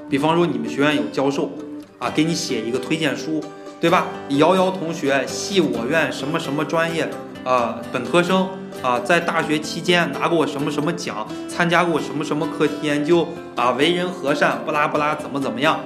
[0.08, 1.50] 比方说你们学院有教授，
[1.98, 3.42] 啊，给你写一个推荐书。
[3.80, 4.06] 对吧？
[4.28, 7.08] 瑶瑶同学系我院什么什么专业
[7.44, 7.80] 啊？
[7.90, 8.46] 本科生
[8.82, 11.26] 啊，在大学期间拿过什么什么奖？
[11.48, 13.70] 参加过什么什么课题研究啊？
[13.70, 15.80] 为人和善，不拉不拉，怎么怎么样？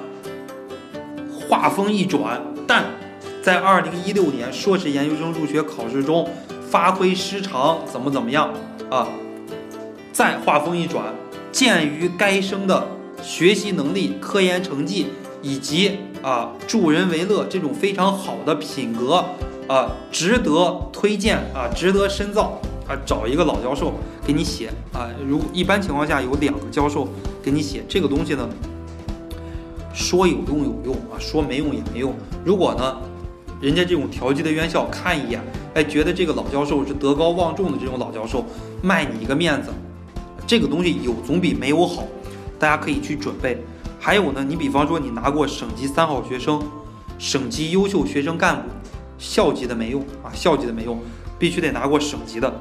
[1.49, 2.85] 话锋一转，但
[3.41, 6.29] 在二零一六年硕士研究生入学考试中
[6.69, 8.53] 发挥失常，怎么怎么样
[8.91, 9.07] 啊？
[10.13, 11.05] 再话锋一转，
[11.53, 12.89] 鉴于该生的
[13.23, 15.07] 学习能力、科研成绩。
[15.45, 19.23] 以及啊，助人为乐这种非常好的品格
[19.69, 22.97] 啊，值得推荐啊，值得深造啊。
[23.05, 23.93] 找一个老教授
[24.27, 27.07] 给你写啊，如一般情况下有两个教授
[27.43, 28.49] 给你写这个东西呢，
[29.93, 32.15] 说有用有用啊，说没用也没用。
[32.43, 32.97] 如果呢，
[33.61, 35.39] 人家这种调剂的院校看一眼，
[35.75, 38.43] 哎，觉得这个老教授是德高望重的这种老教授，
[38.81, 39.69] 卖你一个面子，
[40.47, 42.05] 这个东西有总比没有好，
[42.59, 43.63] 大家可以去准备。
[44.05, 46.63] 还有呢，你比方说你拿过省级三好学生、
[47.19, 48.69] 省级优秀学生干部，
[49.17, 51.01] 校级的没用啊，校级的没用，
[51.39, 52.53] 必须得拿过省级的。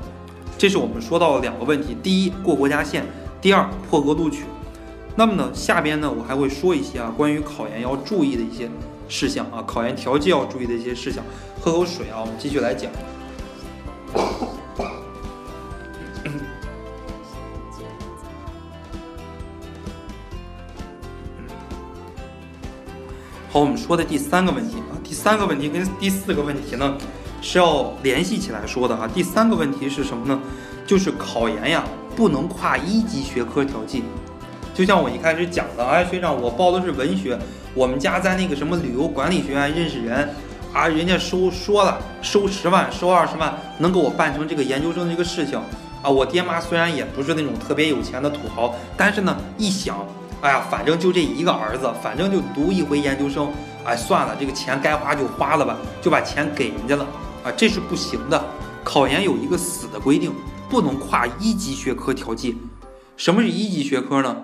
[0.58, 3.03] 这是我们说到的两个问题：第一，过国家线；
[3.41, 4.43] 第二，破格录取。
[5.17, 8.69] 那么呢，下边呢，我还会说一些啊，关于考研要注意的一些
[9.10, 11.21] 事项啊，考研调剂要注意的一些事项。
[11.60, 12.89] 喝口水啊，我们继续来讲。
[23.54, 26.98] 好，我们说的第三个问题啊，第三个问题跟第四个问题呢
[27.39, 29.08] 是要联系起来说的啊。
[29.13, 30.42] 第三个问题是什么呢？
[30.88, 31.84] 就是考研呀，
[32.16, 34.02] 不能跨一级学科调剂。
[34.74, 37.38] 就像我一开始讲的，哎，学长，我报的是文学，
[37.76, 40.28] 我们家在那个什么旅游管理学院认识人
[40.74, 45.62] 啊，人家收说了收十万，收二十万，能给我办成这个研究生的一个事情
[46.02, 46.10] 啊。
[46.10, 50.04] 我爹妈虽然也不是那种特别有钱的土豪，但是呢，一想。
[50.43, 53.49] 哎呀，反正就这一个儿子，反正就读一回研究生，
[53.86, 57.08] 哎，算了，这个钱该花就花了吧，就把钱给人家了
[57.45, 58.43] 啊，这是不行的。
[58.84, 60.34] 考研有一个死的规定，
[60.69, 62.58] 不能跨一级学科调剂。
[63.15, 64.43] 什么是一级学科呢？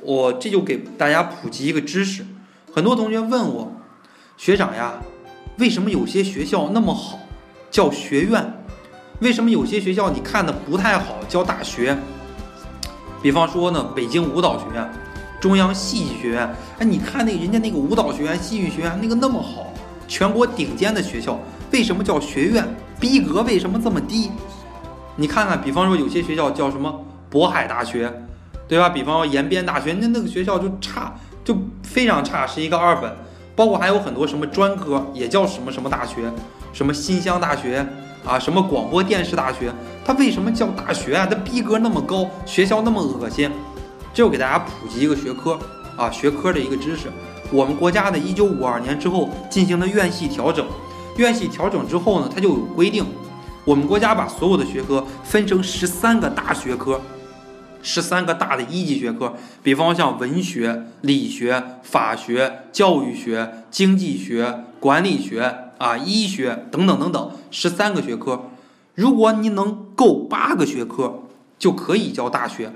[0.00, 2.24] 我这就给大家普及一个知识。
[2.72, 3.70] 很多同学问我，
[4.38, 4.94] 学长呀，
[5.58, 7.18] 为什么有些学校那么好，
[7.70, 8.64] 叫学院？
[9.20, 11.94] 为什么有些学校你看的不太好，叫大学？
[13.22, 14.90] 比方说呢，北京舞蹈学院、
[15.40, 19.72] 中央戏剧学院，哎，你看那人家那个舞蹈学院、戏剧学院那个那么好，
[20.08, 21.38] 全国顶尖的学校，
[21.70, 22.66] 为什么叫学院？
[22.98, 24.30] 逼格为什么这么低？
[25.16, 28.12] 你看看，比方说有些学校叫什么渤海大学，
[28.68, 28.88] 对吧？
[28.88, 33.10] 比方说延边大学，那那个学校就差，就非常差，是一个二本。
[33.56, 36.30] 包括还有很多什么专科也叫什么什么大学，
[36.72, 37.86] 什么新乡大学
[38.24, 39.72] 啊，什么广播电视大学，
[40.04, 41.26] 它为什么叫大学啊？
[41.28, 43.50] 它逼格那么高，学校那么恶心。
[44.12, 45.58] 这给大家普及一个学科
[45.96, 47.08] 啊，学科的一个知识。
[47.50, 50.66] 我们国家呢，一九五二年之后进行了院系调整，
[51.16, 53.04] 院系调整之后呢，它就有规定，
[53.64, 57.00] 我们国家把所有的学科分成十三个大学科，
[57.82, 68.50] 十三个大的一级学科，比方像文学、理学、法学、教育学、经济学、管理学啊、医学等等等等，十三个学科。
[68.94, 71.22] 如果你能够八个学科，
[71.58, 72.68] 就可以叫大学；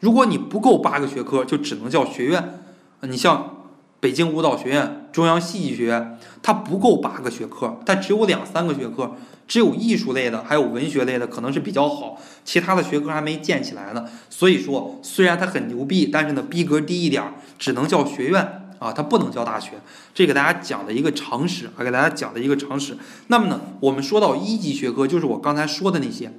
[0.00, 2.60] 如果你不够八个学科，就只能叫学院。
[3.02, 3.52] 你像。
[3.98, 9.16] 北京舞蹈学院、中央戏剧学院，它不够八个学科，它只有两三个学科，
[9.48, 14.04] 只有艺术类的，还有文学类的可能是比较好，其他的学科还没建起来呢。
[14.28, 17.24] 所以说，虽然它很牛逼，但是呢，逼格低一点，
[17.58, 19.72] 只能叫学院啊，它不能叫大学。
[20.14, 22.96] 这给大家讲的一个常识啊，给大家讲的一个常识。
[23.28, 26.32] 那么呢，我们说到一级学科，就是我刚才说的那些，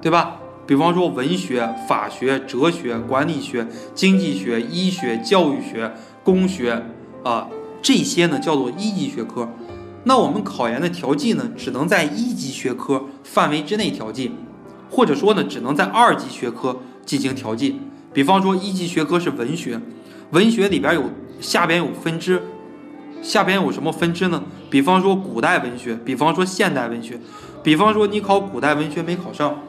[0.00, 0.36] 对吧？
[0.66, 5.92] 比方说文学、法学、哲学、管理学、经济学、医学、教育学。
[6.24, 6.82] 工学
[7.22, 7.50] 啊，
[7.82, 9.46] 这些呢叫做一级学科。
[10.04, 14.32] 那我们考研的调剂呢，只能在一级学科范围之内调剂，
[14.90, 17.78] 或者说呢，只能在二级学科进行调剂。
[18.14, 19.78] 比方说，一级学科是文学，
[20.30, 22.42] 文学里边有下边有分支，
[23.22, 24.42] 下边有什么分支呢？
[24.70, 27.18] 比方说古代文学，比方说现代文学，
[27.62, 29.60] 比方说你考古代文学没考上，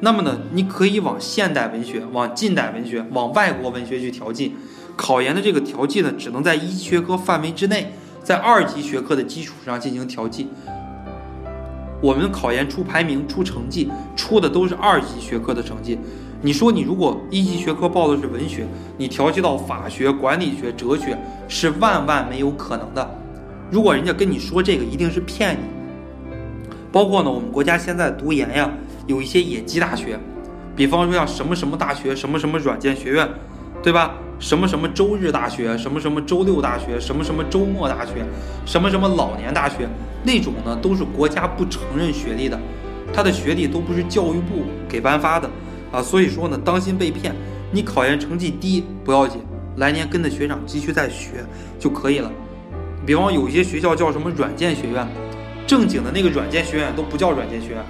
[0.00, 4.54] 那么呢，你可以往现代文学、往近代文学、往外国文学去调剂。
[4.96, 10.48] 考研的这个调剂呢，只能在一学科范围之内，在二级学科的基础上进行调剂。
[12.02, 15.98] 我们考研出排名、出成绩，出的都是二级学科的成绩。
[16.42, 23.08] 你说你如果一级学科报的是文学，你调剂到法学、管理学、哲学是万万没有可能的。
[23.70, 25.60] 如果人家跟你说这个，一定是骗你。
[26.90, 28.70] 包括呢，我们国家现在读研呀，
[29.06, 30.18] 有一些野鸡大学，
[30.74, 33.28] 比方说像什么什么大学、什么什么软件学院，
[33.82, 34.14] 对吧？
[34.38, 38.24] 什么什么周日大学，什么什么周六大学，什么什么周末大学，
[38.64, 39.86] 什么什么老年大学，
[40.24, 42.58] 那种呢都是国家不承认学历的，
[43.12, 45.48] 他的学历都不是教育部给颁发的
[45.92, 47.34] 啊，所以说呢，当心被骗。
[47.72, 49.40] 你考研成绩低不要紧，
[49.76, 51.44] 来年跟着学长继续再学
[51.78, 52.30] 就可以了。
[53.06, 55.06] 比方有一些学校叫什么软件学院，
[55.66, 57.84] 正经的那个软件学院都不叫软件学院，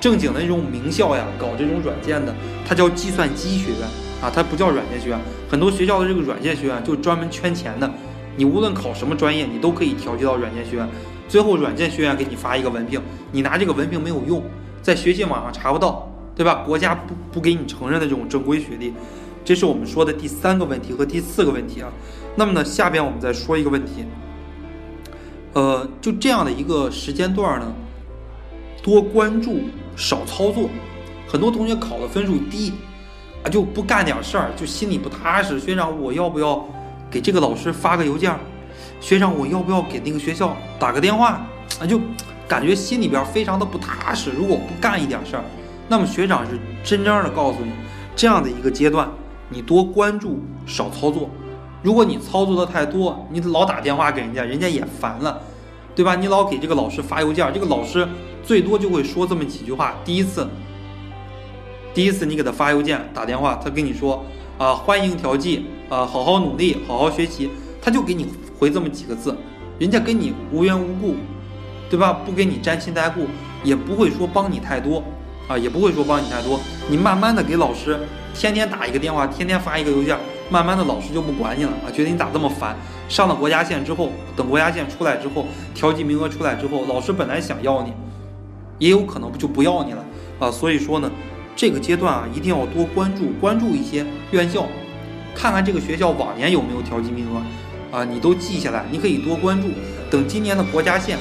[0.00, 2.34] 正经的那种名校呀，搞这种软件的，
[2.66, 3.88] 它叫计算机学院。
[4.20, 7.88] 啊，它不叫软件学院，很多学校的这个软件学院就专门圈钱的。
[8.36, 10.88] 你无论考什么专业，你都可以调剂到软件学院。
[11.28, 13.00] 最后软件学院给你发一个文凭，
[13.30, 14.42] 你拿这个文凭没有用，
[14.82, 16.07] 在学信网上查不到，
[16.38, 16.62] 对吧？
[16.64, 18.94] 国家不不给你承认的这种正规学历，
[19.44, 21.90] 这是我们说的第三个问题和第四个问题啊。
[22.36, 24.04] 那么呢，下边我们再说一个问题，
[25.54, 27.74] 呃，就这样的一个时间段呢，
[28.80, 29.62] 多关注
[29.96, 30.70] 少操作，
[31.26, 32.72] 很多同学考的分数低。
[33.44, 35.60] 啊，就不干点事儿，就心里不踏实。
[35.60, 36.64] 学长，我要不要
[37.10, 38.32] 给这个老师发个邮件？
[39.00, 41.40] 学长，我要不要给那个学校打个电话？
[41.80, 42.00] 啊，就
[42.48, 44.30] 感觉心里边非常的不踏实。
[44.36, 45.44] 如果不干一点事儿，
[45.88, 47.72] 那么学长是真正的告诉你，
[48.14, 49.08] 这样的一个阶段，
[49.48, 51.30] 你多关注，少操作。
[51.82, 55.40] 如果你操作的太多，你老打电话给人家，人家也烦了，
[55.94, 56.14] 对吧？
[56.14, 58.06] 你老给这个老师发邮件，这个老师
[58.42, 59.94] 最多就会说这么几句话。
[60.04, 60.46] 第一次。
[61.94, 64.24] 第一次你给他发邮件、打电话，他跟你说
[64.58, 69.34] 啊，欢迎调剂啊，好好努力，好好学习，他就给你回这么几个字，
[69.78, 71.16] 人家跟你无缘无故，
[71.90, 72.12] 对吧？
[72.24, 73.26] 不给你沾亲带故，
[73.64, 75.02] 也不会说帮你太多
[75.48, 76.60] 啊，也不会说帮你太多。
[76.88, 77.98] 你慢慢的给老师
[78.34, 80.16] 天天打一个电话，天天发一个邮件，
[80.50, 82.76] 慢慢的老师就不管你了啊，觉得你咋这么烦。
[83.08, 87.92] 上了国家线之后，等国家线出来之后，调剂名额出来之后，老师本来想要你，
[88.78, 90.04] 也有可能就不要你了
[90.38, 90.50] 啊。
[90.50, 91.10] 所以说呢。
[91.60, 94.64] 这个阶段啊，一定要多关注关注一些院校，
[95.34, 99.66] 看看这个学校往年有没有调剂名额，啊，你都记下来，你可以多关注。
[100.08, 101.18] 等今年的国家线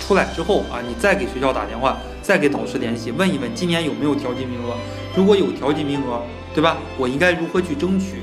[0.00, 4.74] 出来之后啊，你再给学校打电话，再给导师联系，问一问今年有没有调剂名额。
[5.14, 6.22] 如果有调剂名额，
[6.54, 6.78] 对吧？
[6.96, 8.22] 我应该如何去争取，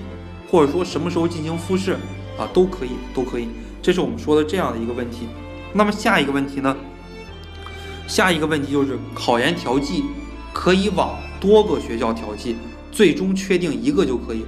[0.50, 1.94] 或者说什么时候进行复试
[2.36, 3.48] 啊，都可以，都可以。
[3.80, 5.28] 这是我们说的这样的一个问题。
[5.72, 6.76] 那么下一个问题呢？
[8.08, 10.04] 下一个问题就是考研调剂。
[10.54, 12.58] 可以往多个学校调剂，
[12.92, 14.44] 最终确定一个就可以。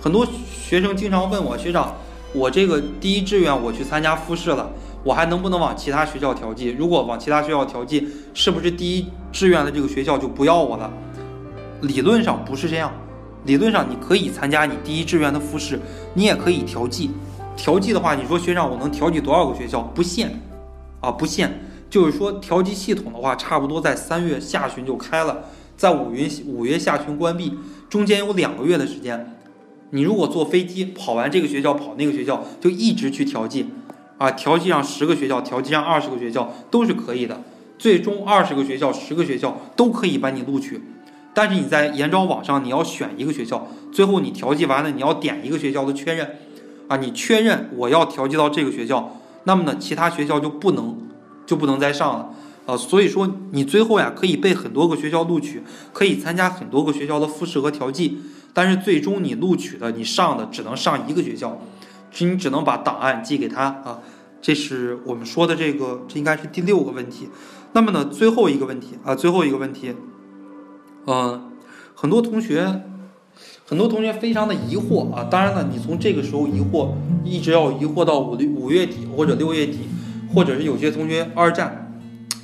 [0.00, 1.94] 很多学生经常问我，学长，
[2.32, 4.72] 我这个第一志愿我去参加复试了，
[5.04, 6.70] 我还能不能往其他学校调剂？
[6.70, 10.92] 如果往其他学校调剂，是不是第一志愿的这个学校就不要我了？
[11.80, 12.92] 理论上不是这样，
[13.44, 15.78] 理论上你可以参加你第一志愿的复试，
[16.14, 17.10] 你也可以调剂。
[17.56, 19.80] 调剂的话，你说学长我能调剂多少个学校？
[19.94, 20.40] 不限，
[21.00, 21.60] 啊不限。
[21.90, 25.44] 就是说调剂系统的话，差不多在三月下旬就开了，
[25.76, 27.52] 在五月五月下旬关闭，
[27.90, 29.36] 中间有两个月的时间。
[29.90, 33.66] 你如果坐飞机跑完这个学校跑那个学校，就一直去调剂，
[34.22, 37.42] 啊，调剂上十个学校，调剂上二十个学校都是可以的。
[37.76, 40.80] 最终二十个学校、十个学校都可以把你录取，
[41.34, 46.36] 但是你在研招网上你要选一个学校，最后你调剂完了，你要点一个学校的确认，
[46.86, 50.96] 啊，你确认我要调剂到这个学校，那么呢，其他学校就不能
[51.44, 52.30] 就不能再上了，
[52.66, 58.20] 啊，所以说你最后呀可以被很多个学校录取，可以参加很多个学校的复试和调剂。
[58.54, 61.58] 但是最终你录取的，你上的只能上一个学校，
[62.18, 63.98] 你只能把档案寄给他啊。
[64.42, 67.28] 这是我们说的这个，这应该是第六个问题。
[67.72, 69.94] 那么呢，最后一个问题啊，最后一个问题，
[71.06, 71.52] 嗯，
[71.94, 72.82] 很多同学，
[73.64, 75.24] 很多同学非常的疑惑啊。
[75.30, 76.90] 当然了，你从这个时候疑惑，
[77.24, 79.88] 一直要疑惑到五六五月底或者六月底，
[80.34, 81.96] 或者是有些同学二战，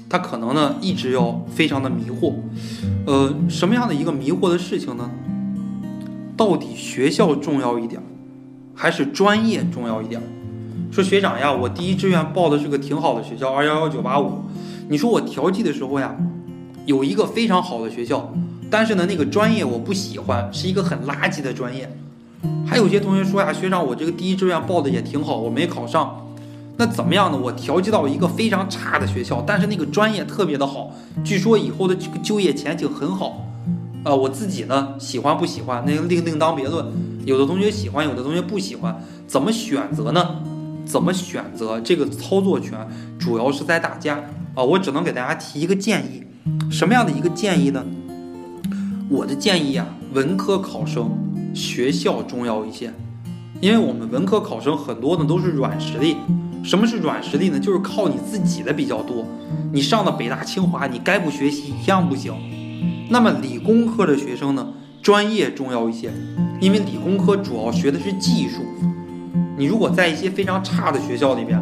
[0.08, 2.32] 他可能呢一直要非常的迷惑。
[3.06, 5.10] 呃，什么样的一个迷惑的事情呢？
[6.36, 8.00] 到底学校重要一点，
[8.72, 10.22] 还是专业重要一点？
[10.90, 14.42] 说学长呀，我第一志愿报的是个挺好的学校，二幺幺九八五。
[14.88, 16.16] 你说我调剂的时候呀，
[16.86, 18.32] 有一个非常好的学校，
[18.70, 21.88] 但是呢，那个专业我不喜欢，是一个很垃圾的专业。
[22.66, 26.24] 还有些同学说呀，学长，我这个第一志愿报的也挺好，我没考上。
[26.76, 27.36] 那怎么样呢？
[27.36, 30.90] 我调剂到一个非常差的学校，但是那个专业特别的好，
[31.24, 33.44] 据说以后的这个就业前景很好。
[34.04, 36.86] 啊，我自己呢喜欢不喜欢，那另另当别论。
[37.24, 40.36] 有的同学喜欢，有的同学不喜欢，怎么选择呢？
[40.88, 42.78] 怎么选择这个操作权，
[43.18, 44.24] 主要是在大家
[44.54, 44.64] 啊。
[44.64, 46.22] 我只能给大家提一个建议，
[46.70, 47.84] 什么样的一个建议呢？
[49.10, 51.10] 我的建议啊，文科考生
[51.54, 52.90] 学校重要一些，
[53.60, 56.16] 因为我们文科考生很多呢都是软实力。
[56.64, 57.60] 什么是软实力呢？
[57.60, 59.26] 就是靠你自己的比较多。
[59.70, 62.32] 你上的北大清华，你该不学习一样不行。
[63.10, 64.66] 那么理工科的学生呢，
[65.02, 66.10] 专业重要一些，
[66.60, 68.62] 因为理工科主要学的是技术。
[69.58, 71.60] 你如果在一些非常差的学校里边，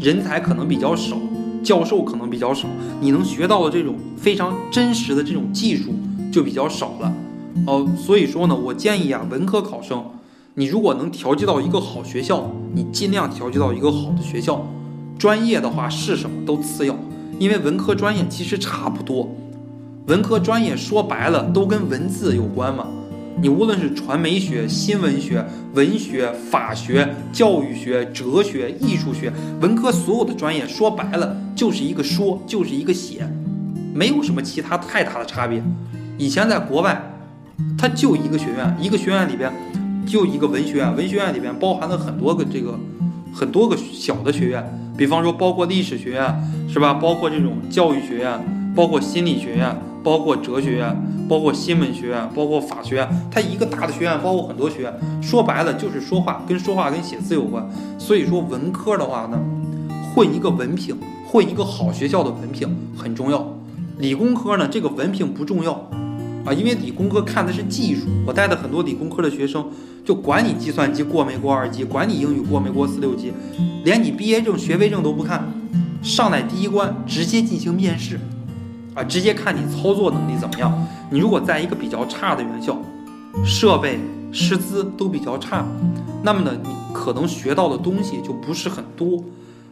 [0.00, 1.16] 人才可能比较少，
[1.60, 2.68] 教授可能比较少，
[3.00, 5.92] 你能学到的这种非常真实的这种技术
[6.32, 7.12] 就比较少了。
[7.66, 10.04] 哦，所以说呢，我建议啊，文科考生，
[10.54, 14.64] 你如果能调剂到一个好学校，你尽量调剂到一个好的学校。
[15.18, 16.96] 专业的话是什么都次要，
[17.40, 19.28] 因为文科专业其实差不多。
[20.06, 22.86] 文科专业说白了都跟文字有关嘛，
[23.40, 33.26] 你无论是传媒学、新闻学、文学、法学、教育学、哲学、艺术学，文科所有的专业说白了就是一个说，就是一个写，
[33.94, 35.62] 没有什么其他太大的差别。
[36.18, 37.00] 以前在国外，
[37.76, 39.50] 它就一个学院，一个学院里边
[40.06, 42.78] 就一个文学院，文学院里边包含了很多个这个
[43.34, 44.64] 很多个小的学院，
[44.96, 46.32] 比方说包括历史学院
[46.68, 46.94] 是吧？
[46.94, 49.74] 包括这种教育学院，包括心理学院。
[50.02, 50.96] 包括哲学院，
[51.28, 54.92] 包括新闻学院，包括法学院，它一个大的学院包括很多学院。
[55.22, 57.66] 说白了就是说话，跟说话跟写字有关。
[57.98, 59.40] 所以说文科的话呢，
[60.14, 60.96] 混一个文凭，
[61.26, 63.56] 混一个好学校的文凭很重要。
[63.98, 65.72] 理工科呢，这个文凭不重要
[66.44, 68.08] 啊，因为理工科看的是技术。
[68.26, 69.64] 我带的很多理工科的学生，
[70.04, 73.32] 就管你计算机过没过二级，管你英语过没过四六级，
[73.84, 75.44] 连你毕业证、学位证都不看，
[76.02, 78.18] 上来第一关直接进行面试。
[78.94, 80.72] 啊，直接看你操作能力怎么样。
[81.10, 82.76] 你如果在一个比较差的院校，
[83.44, 83.98] 设备、
[84.30, 85.64] 师资都比较差，
[86.22, 89.22] 那么呢，你可能学到的东西就不是很多。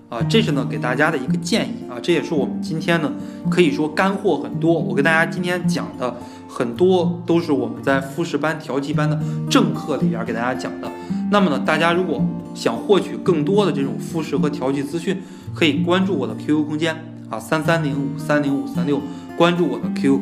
[0.08, 3.12] 啊，这是呢给大家的一个建议啊，这也是我们今天呢
[3.48, 4.72] 可以说干货很多。
[4.72, 6.12] 我跟大家今天讲的
[6.48, 9.16] 很多都是我们在复试班、调剂班的
[9.48, 10.90] 正课里边给大家讲的。
[11.30, 12.20] 那么呢，大家如果
[12.56, 15.22] 想获取更多的这种复试和调剂资讯，
[15.54, 16.96] 可以关注我的 QQ 空间。
[17.30, 19.00] 啊，三三零五三零五三六，
[19.36, 20.20] 关注我的 Q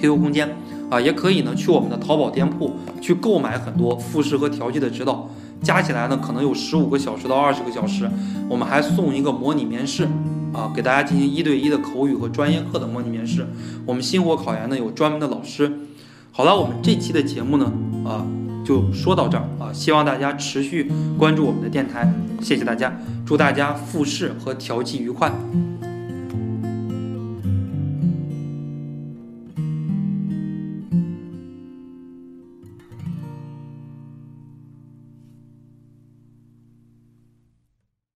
[0.00, 0.48] Q 空间
[0.90, 5.28] 啊，也可以呢去我们的淘宝店铺去购买很多复试和调剂的指导，
[5.62, 8.10] 加起来呢可能有十五个小时到二十个小时，
[8.48, 10.08] 我们还送一个模拟面试
[10.54, 13.46] 啊，给大家进行一对一的口语和专业课的模拟面试。
[13.84, 15.70] 我们星火考研呢有专门的老师。
[16.32, 17.72] 好了，我们这期的节目呢
[18.04, 18.26] 啊
[18.64, 22.94] 就说到这儿啊，希望大家持续关注我们的电台，谢谢大家，
[23.26, 25.30] 祝大家复试和调剂愉快。